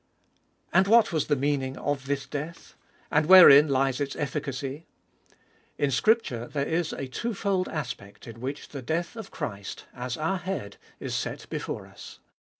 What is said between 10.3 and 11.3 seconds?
Head, is